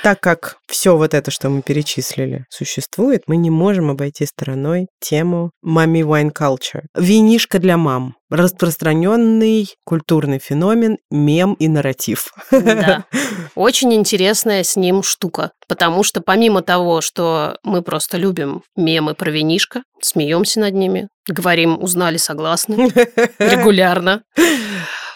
[0.03, 5.51] Так как все вот это, что мы перечислили, существует, мы не можем обойти стороной тему
[5.63, 6.83] мами wine culture.
[6.95, 12.33] Винишка для мам распространенный культурный феномен, мем и нарратив.
[12.51, 13.05] Да.
[13.55, 19.31] Очень интересная с ним штука, потому что помимо того, что мы просто любим мемы про
[19.31, 22.75] винишко, смеемся над ними, говорим «узнали, согласны»
[23.39, 24.23] регулярно,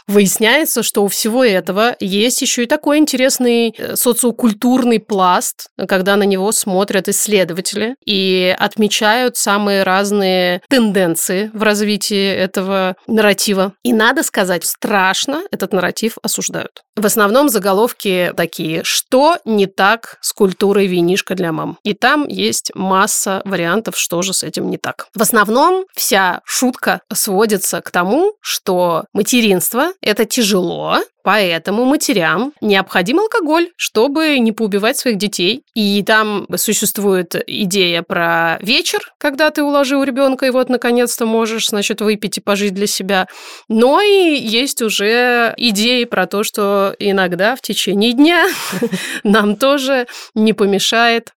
[0.07, 6.25] Выясняется, что у всего этого есть еще и такой интересный э, социокультурный пласт, когда на
[6.25, 13.73] него смотрят исследователи и отмечают самые разные тенденции в развитии этого нарратива.
[13.83, 16.83] И надо сказать, страшно этот нарратив осуждают.
[16.97, 21.79] В основном заголовки такие, что не так с культурой винишка для мам.
[21.83, 25.09] И там есть масса вариантов, что же с этим не так.
[25.14, 33.70] В основном вся шутка сводится к тому, что материнство это тяжело, Поэтому матерям необходим алкоголь,
[33.76, 35.62] чтобы не поубивать своих детей.
[35.74, 42.02] И там существует идея про вечер, когда ты уложил ребенка, и вот наконец-то можешь, значит,
[42.02, 43.26] выпить и пожить для себя.
[43.68, 48.46] Но и есть уже идеи про то, что иногда в течение дня
[49.24, 51.32] нам тоже не помешает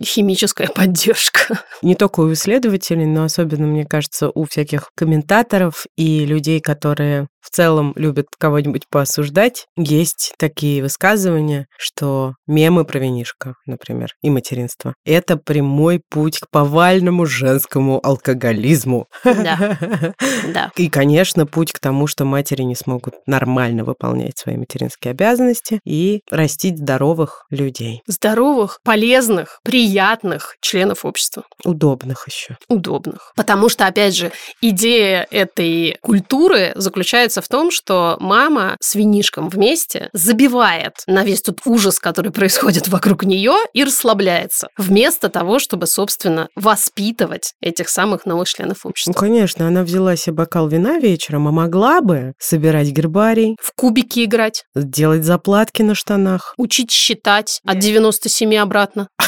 [0.00, 1.62] химическая поддержка.
[1.82, 7.50] Не только у исследователей, но особенно, мне кажется, у всяких комментаторов и людей, которые в
[7.50, 15.36] целом любят кого-нибудь поосуждать, есть такие высказывания, что мемы про винишко, например, и материнство– это
[15.36, 19.06] прямой путь к повальному женскому алкоголизму.
[19.24, 19.78] Да,
[20.52, 20.70] да.
[20.76, 26.20] И, конечно, путь к тому, что матери не смогут нормально выполнять свои материнские обязанности и
[26.30, 28.02] растить здоровых людей.
[28.06, 31.44] Здоровых, полезных, приятных членов общества.
[31.64, 32.58] Удобных еще.
[32.68, 33.32] Удобных.
[33.34, 40.10] Потому что, опять же, идея этой культуры заключается в том, что мама с винишком вместе
[40.12, 46.48] забивает на весь тот ужас, который происходит вокруг нее, и расслабляется, вместо того, чтобы, собственно,
[46.56, 49.12] воспитывать этих самых новых членов общества.
[49.12, 53.56] Ну, конечно, она взяла себе бокал вина вечером, а могла бы собирать гербарий.
[53.62, 54.64] В кубики играть.
[54.74, 56.54] Делать заплатки на штанах.
[56.56, 59.08] Учить считать от 97 обратно.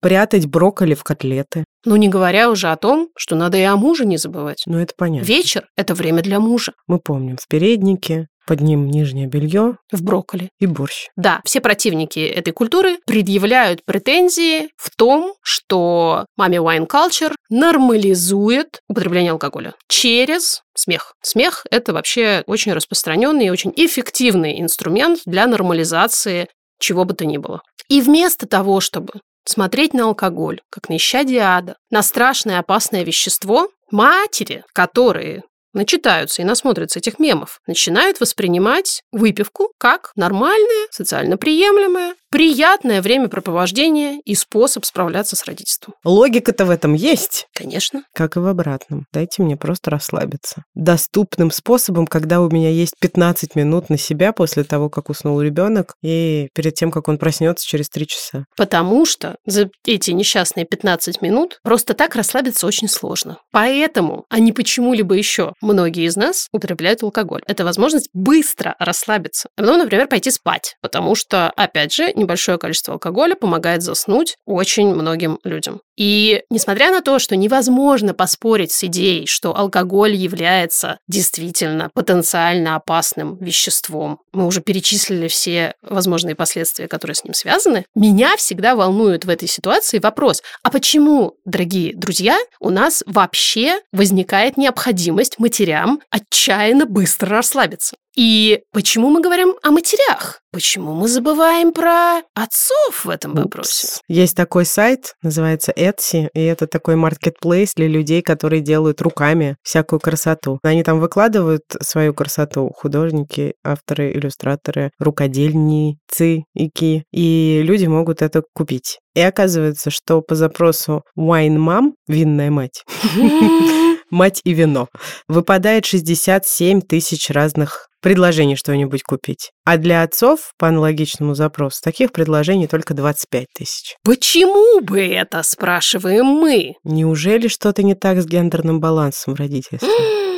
[0.00, 1.64] Прятать брокколи в котлеты.
[1.84, 4.62] Ну, не говоря уже о том, что надо и о муже не забывать.
[4.66, 5.26] Ну, это понятно.
[5.26, 6.72] Вечер– это время для мужа.
[6.86, 9.76] Мы помним, в переднике, под ним нижнее белье.
[9.92, 10.48] В брокколи.
[10.58, 11.08] И борщ.
[11.16, 19.32] Да, все противники этой культуры предъявляют претензии в том, что маме wine culture нормализует употребление
[19.32, 21.12] алкоголя через смех.
[21.22, 26.48] Смех– это вообще очень распространенный и очень эффективный инструмент для нормализации
[26.80, 27.60] чего бы то ни было.
[27.88, 29.14] И вместо того, чтобы
[29.48, 36.44] смотреть на алкоголь, как на исчадие ада, на страшное опасное вещество, матери, которые начитаются и
[36.44, 45.36] насмотрятся этих мемов, начинают воспринимать выпивку как нормальное, социально приемлемое, приятное времяпрепровождение и способ справляться
[45.36, 45.94] с родительством.
[46.04, 47.46] Логика-то в этом есть.
[47.54, 48.02] Конечно.
[48.14, 49.06] Как и в обратном.
[49.12, 50.64] Дайте мне просто расслабиться.
[50.74, 55.94] Доступным способом, когда у меня есть 15 минут на себя после того, как уснул ребенок,
[56.02, 58.44] и перед тем, как он проснется через 3 часа.
[58.56, 63.38] Потому что за эти несчастные 15 минут просто так расслабиться очень сложно.
[63.52, 67.42] Поэтому, а не почему-либо еще, многие из нас употребляют алкоголь.
[67.46, 69.48] Это возможность быстро расслабиться.
[69.56, 70.76] А потом, например, пойти спать.
[70.82, 75.80] Потому что, опять же, небольшое количество алкоголя помогает заснуть очень многим людям.
[75.96, 83.36] И несмотря на то, что невозможно поспорить с идеей, что алкоголь является действительно потенциально опасным
[83.38, 89.28] веществом, мы уже перечислили все возможные последствия, которые с ним связаны, меня всегда волнует в
[89.28, 97.30] этой ситуации вопрос, а почему, дорогие друзья, у нас вообще возникает необходимость матерям отчаянно быстро
[97.30, 97.96] расслабиться?
[98.18, 100.40] И почему мы говорим о матерях?
[100.50, 104.00] Почему мы забываем про отцов в этом вопросе?
[104.08, 110.00] Есть такой сайт, называется Etsy, и это такой маркетплейс для людей, которые делают руками всякую
[110.00, 110.58] красоту.
[110.64, 118.98] Они там выкладывают свою красоту, художники, авторы, иллюстраторы, рукодельницы, ики, и люди могут это купить.
[119.14, 122.82] И оказывается, что по запросу wine mom, винная мать,
[124.10, 124.88] мать и вино.
[125.28, 129.50] Выпадает 67 тысяч разных предложений что-нибудь купить.
[129.64, 133.96] А для отцов, по аналогичному запросу, таких предложений только 25 тысяч.
[134.04, 136.74] Почему бы это, спрашиваем мы?
[136.84, 139.88] Неужели что-то не так с гендерным балансом в родительстве?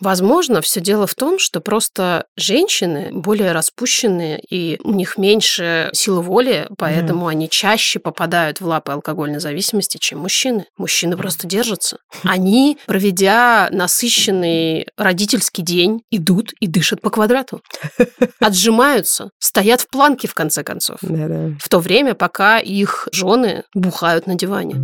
[0.00, 6.22] Возможно, все дело в том, что просто женщины более распущенные, и у них меньше силы
[6.22, 7.30] воли, поэтому Да.
[7.30, 10.66] они чаще попадают в лапы алкогольной зависимости, чем мужчины.
[10.76, 11.98] Мужчины просто держатся.
[12.24, 17.60] Они, проведя насыщенный родительский день, идут и дышат по квадрату.
[18.40, 20.98] Отжимаются, стоят в планке, в конце концов.
[21.02, 21.50] Да-да.
[21.60, 24.74] В то время, пока их жены бухают на диване.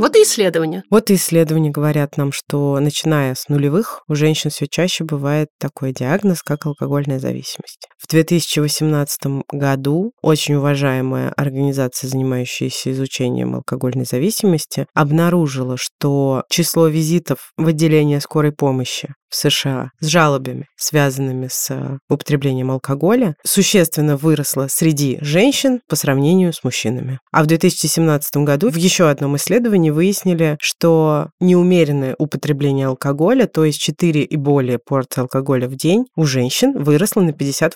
[0.00, 0.82] Вот и исследование.
[0.88, 5.92] Вот и исследования говорят нам, что начиная с нулевых у женщин все чаще бывает такой
[5.92, 7.86] диагноз, как алкогольная зависимость.
[7.98, 17.66] В 2018 году очень уважаемая организация, занимающаяся изучением алкогольной зависимости, обнаружила, что число визитов в
[17.66, 25.18] отделение скорой помощи в США с жалобами, связанными с э, употреблением алкоголя, существенно выросло среди
[25.20, 27.20] женщин по сравнению с мужчинами.
[27.32, 33.80] А в 2017 году в еще одном исследовании выяснили, что неумеренное употребление алкоголя, то есть
[33.80, 37.74] 4 и более порций алкоголя в день, у женщин выросло на 58%.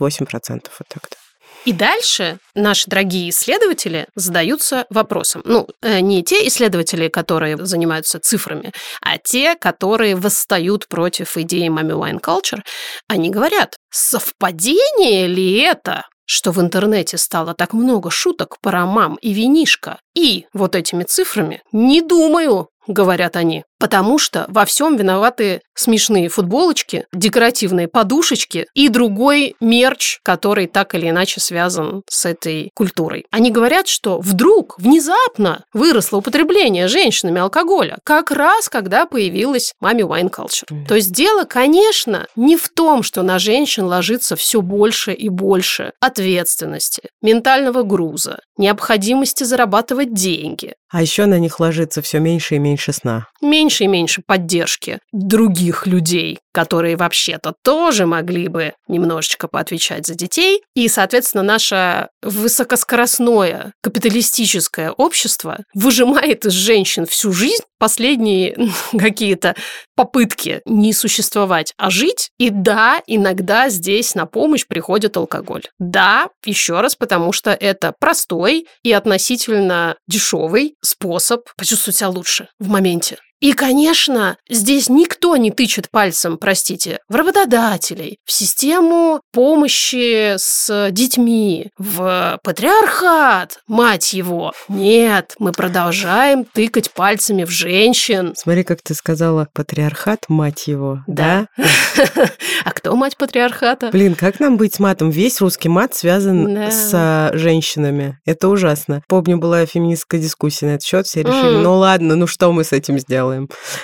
[0.78, 1.16] Вот так-то.
[1.64, 5.40] И дальше наши дорогие исследователи задаются вопросом.
[5.46, 11.98] Ну, э, не те исследователи, которые занимаются цифрами, а те, которые восстают против идеи Mami
[11.98, 12.60] Wine Culture.
[13.08, 19.32] Они говорят, совпадение ли это, что в интернете стало так много шуток про мам и
[19.32, 23.64] винишко, и вот этими цифрами не думаю, говорят они.
[23.84, 31.10] Потому что во всем виноваты смешные футболочки, декоративные подушечки и другой мерч, который так или
[31.10, 33.26] иначе связан с этой культурой.
[33.30, 40.30] Они говорят, что вдруг, внезапно выросло употребление женщинами алкоголя, как раз когда появилась маме wine
[40.30, 40.64] culture.
[40.70, 40.86] Мгм.
[40.86, 45.92] То есть дело, конечно, не в том, что на женщин ложится все больше и больше
[46.00, 52.92] ответственности, ментального груза, необходимости зарабатывать деньги, А еще на них ложится все меньше и меньше
[52.92, 53.26] сна.
[53.42, 60.62] меньше и меньше поддержки других людей, которые вообще-то тоже могли бы немножечко поотвечать за детей.
[60.74, 68.56] И, соответственно, наше высокоскоростное капиталистическое общество выжимает из женщин всю жизнь последние
[68.98, 69.54] какие-то
[69.94, 72.30] попытки не существовать, а жить.
[72.38, 75.64] И да, иногда здесь на помощь приходит алкоголь.
[75.78, 82.68] Да, еще раз, потому что это простой и относительно дешевый способ почувствовать себя лучше в
[82.68, 83.18] моменте.
[83.44, 91.68] И, конечно, здесь никто не тычет пальцем, простите, в работодателей, в систему помощи с детьми,
[91.76, 94.54] в патриархат, мать его.
[94.70, 98.32] Нет, мы продолжаем тыкать пальцами в женщин.
[98.34, 101.48] Смотри, как ты сказала, патриархат, мать его, Да.
[102.64, 103.90] А кто мать патриархата?
[103.90, 105.10] Блин, как нам быть с матом?
[105.10, 108.18] Весь русский мат связан с а, женщинами.
[108.24, 109.02] Это ужасно.
[109.06, 111.06] Помню, была феминистская дискуссия на этот счет.
[111.06, 113.33] Все решили, ну ладно, ну что мы с этим сделаем?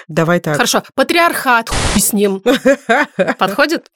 [0.09, 0.57] Давай так.
[0.57, 2.43] Хорошо, патриархат, хуй с ним.
[3.39, 3.87] Подходит?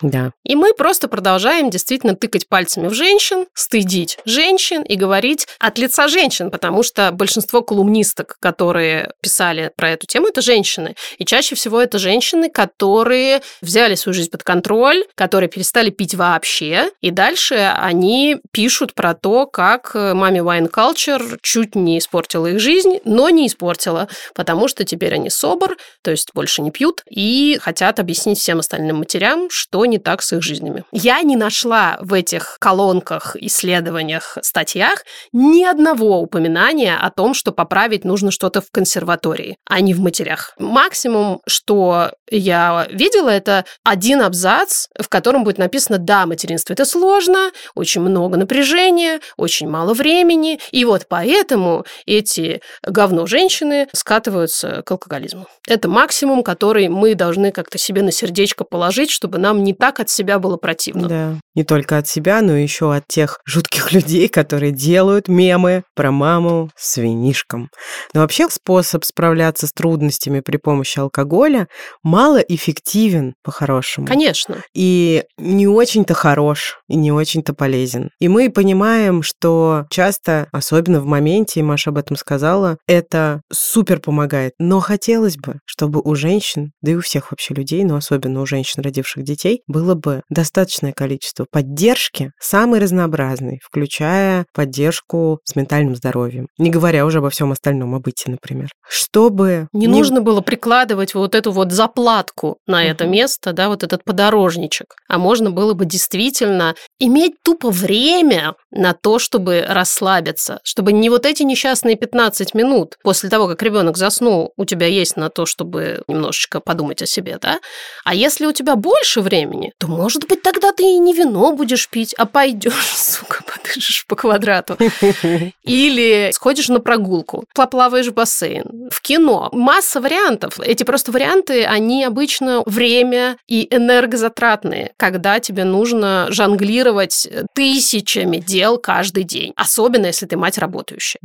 [0.00, 0.32] Да.
[0.44, 6.08] И мы просто продолжаем действительно тыкать пальцами в женщин, стыдить женщин и говорить от лица
[6.08, 10.94] женщин, потому что большинство колумнисток, которые писали про эту тему, это женщины.
[11.18, 16.90] И чаще всего это женщины, которые взяли свою жизнь под контроль, которые перестали пить вообще,
[17.00, 22.60] и дальше они пишут про то, как э, маме Wine Culture чуть не испортила их
[22.60, 27.58] жизнь, но не испортила, потому что теперь они собор, то есть больше не пьют, и
[27.60, 30.84] хотят объяснить всем остальным матерям, что не так с их жизнями.
[30.92, 38.04] Я не нашла в этих колонках, исследованиях, статьях ни одного упоминания о том, что поправить
[38.04, 40.54] нужно что-то в консерватории, а не в матерях.
[40.58, 47.50] Максимум, что я видела, это один абзац, в котором будет написано «Да, материнство– это сложно,
[47.74, 55.46] очень много напряжения, очень мало времени, и вот поэтому эти говно женщины скатываются к алкоголизму».
[55.66, 60.10] Это максимум, который мы должны как-то себе на сердечко положить, чтобы нам не так от
[60.10, 61.08] себя было противно.
[61.08, 61.34] Да.
[61.54, 66.70] Не только от себя, но еще от тех жутких людей, которые делают мемы про маму
[66.76, 67.70] с винишком.
[68.14, 71.68] Но вообще способ справляться с трудностями при помощи алкоголя
[72.02, 74.06] малоэффективен по-хорошему.
[74.06, 74.56] Конечно.
[74.74, 78.10] и не очень-то хорош, и не очень-то полезен.
[78.20, 84.00] И мы понимаем, что часто, особенно в моменте, и Маша об этом сказала, это супер
[84.00, 84.54] помогает бывает.
[84.58, 88.46] Но хотелось бы, чтобы у женщин, да и у всех вообще людей, но особенно у
[88.46, 96.46] женщин, родивших детей, было бы достаточное количество поддержки, самой разнообразной, включая поддержку с ментальным здоровьем.
[96.58, 98.68] Не говоря уже обо всем остальном, о быте, например.
[98.88, 99.68] Чтобы...
[99.72, 104.94] Не, нужно было прикладывать вот эту вот заплатку на это место, да, вот этот подорожничек.
[105.08, 111.26] А можно было бы действительно иметь тупо время на то, чтобы расслабиться, чтобы не вот
[111.26, 116.02] эти несчастные 15 минут после того, как ребенок заснул, у тебя есть на то, чтобы
[116.08, 117.60] немножечко подумать о себе, да?
[118.04, 121.88] А если у тебя больше времени, то, может быть, тогда ты и не вино будешь
[121.88, 124.76] пить, а пойдешь, сука, подышишь по квадрату.
[125.62, 129.48] Или сходишь на прогулку, поплаваешь в бассейн, в кино.
[129.52, 130.58] Масса вариантов.
[130.60, 139.24] Эти просто варианты, они обычно время и энергозатратные, когда тебе нужно жонглировать тысячами дел каждый
[139.24, 139.52] день.
[139.56, 141.20] Особенно, если ты мать работающая.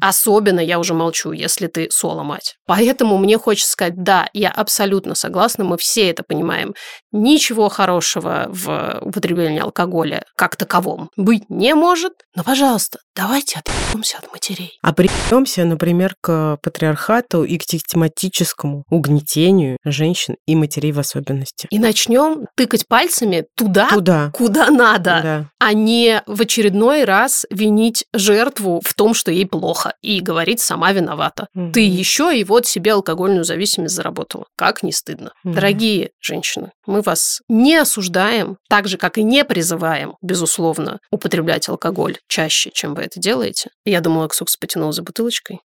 [0.00, 2.53] Особенно, я уже молчу, если ты соло-мать.
[2.66, 6.74] Поэтому мне хочется сказать, да, я абсолютно согласна, мы все это понимаем.
[7.12, 12.12] Ничего хорошего в употреблении алкоголя как таковом быть не может.
[12.34, 14.78] Но, пожалуйста, давайте отъебемся от матерей.
[14.82, 21.66] А придемся, например, к патриархату и к систематическому угнетению женщин и матерей в особенности.
[21.70, 24.30] И начнем тыкать пальцами туда, Туда.
[24.34, 25.50] куда надо, Да.
[25.58, 30.92] а не в очередной раз винить жертву в том, что ей плохо, и говорить сама
[30.92, 31.48] виновата.
[31.54, 31.72] Мгм.
[31.72, 34.46] Ты еще и вот себе алкогольную зависимость заработала.
[34.56, 35.32] Как не стыдно.
[35.42, 35.54] Мгм.
[35.54, 42.18] Дорогие женщины, мы вас не осуждаем, так же, как и не призываем, безусловно, употреблять алкоголь
[42.28, 43.70] чаще, чем вы это делаете.
[43.84, 45.60] Я думала, Ксукс потянул за бутылочкой,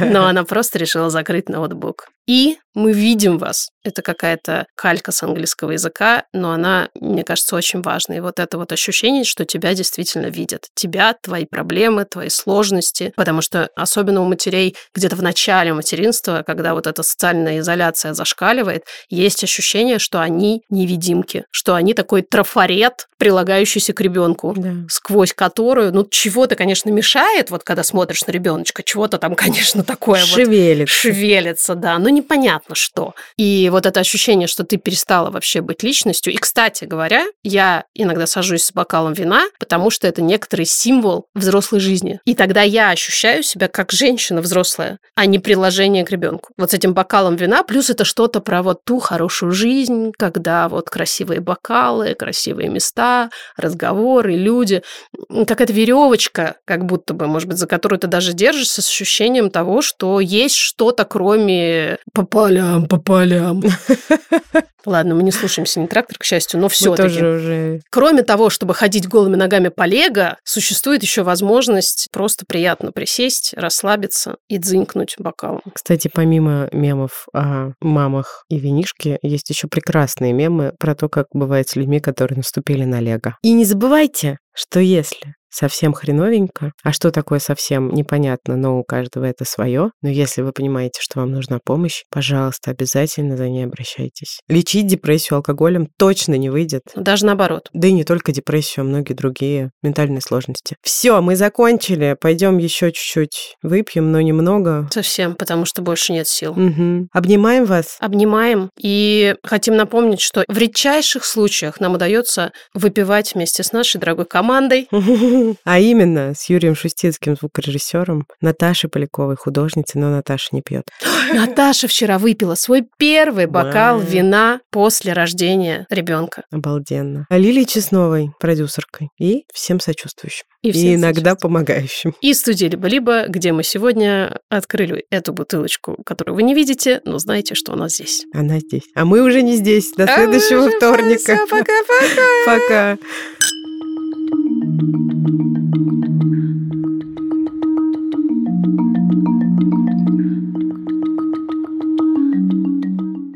[0.00, 2.08] но она просто решила закрыть ноутбук.
[2.30, 3.70] И мы видим вас.
[3.82, 8.18] Это какая-то калька с английского языка, но она, мне кажется, очень важной.
[8.18, 10.68] И вот это вот ощущение, что тебя действительно видят.
[10.76, 13.12] Тебя, твои проблемы, твои сложности.
[13.16, 18.84] Потому что особенно у матерей где-то в начале материнства, когда вот эта социальная изоляция зашкаливает,
[19.08, 24.74] есть ощущение, что они невидимки, что они такой трафарет, прилагающийся к ребенку Да.
[24.88, 30.20] сквозь которую, ну, чего-то, конечно, мешает, вот когда смотришь на ребеночка, чего-то там, конечно, такое
[30.20, 30.94] вот Шевелится.
[30.94, 33.14] шевелится, да, но непонятно что.
[33.36, 36.32] И вот это ощущение, что ты перестала вообще быть личностью.
[36.32, 41.80] И, кстати говоря, я иногда сажусь с бокалом вина, потому что это некоторый символ взрослой
[41.80, 42.20] жизни.
[42.24, 46.50] И тогда я ощущаю себя как женщина взрослая, а не приложение к ребенку.
[46.56, 50.90] Вот с этим бокалом вина, плюс это что-то про вот ту хорошую жизнь, когда вот
[50.90, 54.82] красивые бокалы, красивые места, разговоры, люди.
[55.28, 59.82] Какая-то веревочка, как будто бы, может быть, за которую ты даже держишься с ощущением того,
[59.82, 63.62] что есть что-то, кроме по полям, по полям.
[64.86, 67.22] Ладно, мы не слушаемся не трактор, к счастью, но все-таки.
[67.22, 67.80] уже...
[67.90, 74.36] Кроме того, чтобы ходить голыми ногами по лего, существует еще возможность просто приятно присесть, расслабиться
[74.48, 75.62] и дзынькнуть бокалом.
[75.74, 81.68] Кстати, помимо мемов о мамах и винишке, есть еще прекрасные мемы про то, как бывает
[81.68, 83.36] с людьми, которые наступили на лего.
[83.42, 89.24] И не забывайте, что если совсем хреновенько, а что такое совсем непонятно, но у каждого
[89.24, 94.40] это свое, но если вы понимаете, что вам нужна помощь, пожалуйста, обязательно за ней обращайтесь.
[94.48, 96.82] Лечить депрессию алкоголем точно не выйдет.
[96.94, 97.68] Даже наоборот.
[97.72, 100.76] Да и не только депрессию, а многие другие ментальные сложности.
[100.82, 102.16] Все, мы закончили.
[102.20, 104.88] Пойдем еще чуть-чуть выпьем, но немного.
[104.92, 106.54] Совсем, потому что больше нет сил.
[106.54, 107.08] Мгм.
[107.12, 107.96] Обнимаем вас.
[108.00, 114.26] Обнимаем и хотим напомнить, что в редчайших случаях нам удается выпивать вместе с нашей дорогой
[114.26, 114.88] командой.
[115.64, 120.84] А именно с Юрием Шустицким, звукорежиссером, Наташей Поляковой, художницей, но Наташа не пьет.
[121.32, 126.44] Наташа вчера выпила свой первый бокал вина после рождения ребенка.
[126.50, 127.26] Обалденно.
[127.28, 129.10] А Лилии Чесновой, продюсеркой.
[129.18, 130.44] И всем сочувствующим.
[130.62, 132.14] И И, иногда помогающим.
[132.20, 137.54] И студии «Либо-либо», где мы сегодня открыли эту бутылочку, которую вы не видите, но знаете,
[137.54, 138.24] что она здесь.
[138.34, 138.82] Она здесь.
[138.94, 139.92] А мы уже не здесь.
[139.92, 141.34] До А следующего вторника.
[141.34, 142.36] всё, Пока-пока.
[142.46, 142.98] Пока.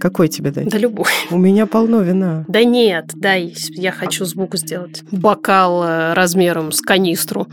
[0.05, 0.68] Какой тебе дать?
[0.68, 1.07] Да любой.
[1.30, 2.45] У меня полно вина.
[2.47, 5.03] Да нет, дай, я хочу звук сделать.
[5.11, 7.47] Бокал э, размером с канистру.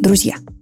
[0.00, 0.36] Друзья,